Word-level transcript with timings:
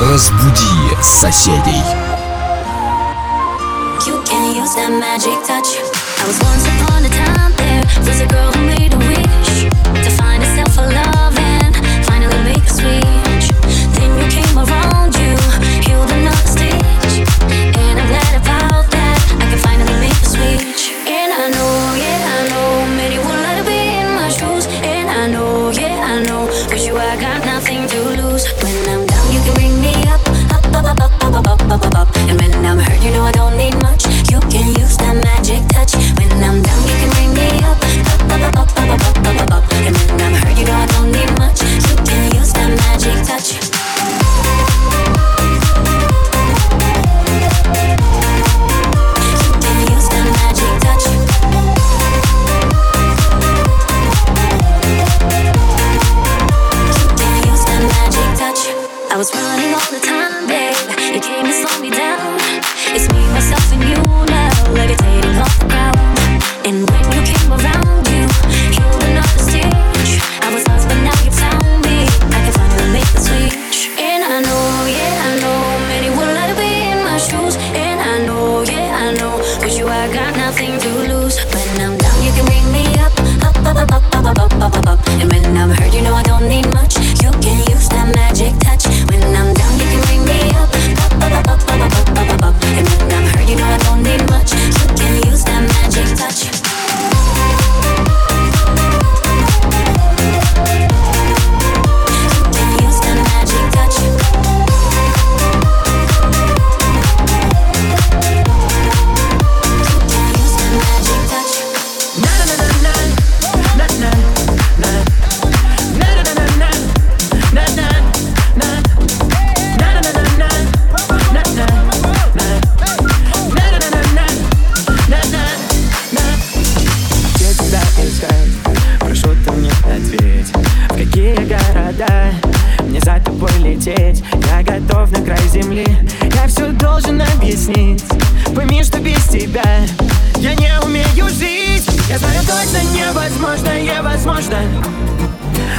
Разбуди 0.00 0.96
соседей. 1.02 1.84
You 4.06 4.22
can 4.24 4.56
use 4.56 4.74
that 4.74 4.90
magic 4.98 5.36
touch. 5.46 5.76
I 6.18 6.26
was 6.26 6.38
once 6.40 6.64
upon 6.66 7.04
a 7.04 7.10
time 7.10 7.52
there, 7.58 7.84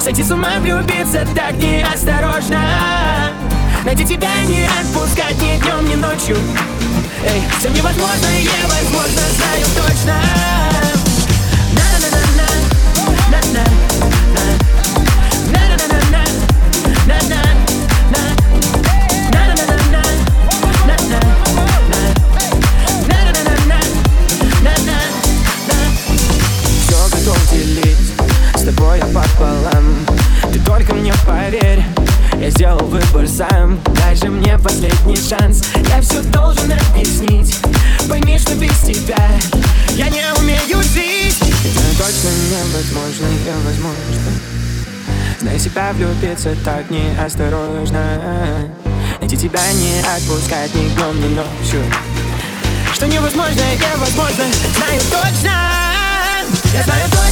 Сойти 0.00 0.22
с 0.22 0.30
ума, 0.30 0.58
влюбиться 0.60 1.26
так 1.34 1.54
неосторожно. 1.56 2.60
Найти 3.84 4.04
тебя 4.04 4.30
не 4.46 4.64
отпускать 4.64 5.36
ни 5.42 5.58
днем, 5.58 5.88
ни 5.88 5.94
ночью. 5.96 6.36
Эй, 7.24 7.42
все 7.58 7.68
невозможно 7.68 8.26
и 8.38 8.44
невозможно, 8.44 9.20
знаю 9.36 9.66
точно. 9.76 10.14
На-на-на-на, 11.74 12.48
на-на 13.30 13.87
двигаться 46.48 46.64
так 46.64 46.90
неосторожно. 46.90 48.70
Найти 49.20 49.36
тебя 49.36 49.60
не 49.72 50.00
отпускать 50.00 50.74
ни 50.74 50.88
днем, 50.88 51.20
ни 51.20 51.34
ночью. 51.34 51.82
Что 52.92 53.06
невозможно, 53.06 53.60
невозможно, 53.74 54.44
знаю 54.76 55.00
точно. 55.10 55.52
Я 56.72 56.82
знаю 56.82 57.04
точно. 57.10 57.27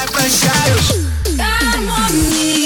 jak 0.00 0.10
I'm 1.38 1.88
on 1.88 2.65